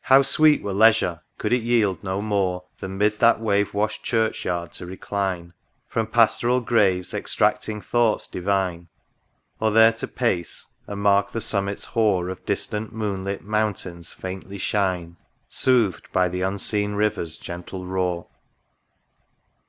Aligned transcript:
How 0.00 0.22
sweet 0.22 0.64
were 0.64 0.72
leisure! 0.72 1.20
could 1.38 1.52
it 1.52 1.62
yield 1.62 2.02
no 2.02 2.20
more 2.20 2.64
Than 2.80 2.98
mid 2.98 3.20
that 3.20 3.38
wave 3.40 3.72
washed 3.72 4.02
Church 4.02 4.44
yard 4.44 4.72
to 4.72 4.84
recline, 4.84 5.52
From 5.86 6.08
pastoral 6.08 6.60
graves 6.60 7.14
extracting 7.14 7.80
thoughts 7.80 8.26
divine; 8.26 8.88
Or 9.60 9.70
there 9.70 9.92
to 9.92 10.08
pace, 10.08 10.72
and 10.88 11.00
mark 11.00 11.30
the 11.30 11.40
summits 11.40 11.84
hoar 11.84 12.30
Of 12.30 12.44
distant 12.44 12.92
moon 12.92 13.22
lit 13.22 13.44
mountains 13.44 14.12
faintly 14.12 14.58
shine, 14.58 15.18
Sooth'd 15.48 16.10
by 16.10 16.28
the 16.28 16.42
unseen 16.42 16.94
River's 16.94 17.36
gentle 17.36 17.86
roar. 17.86 18.26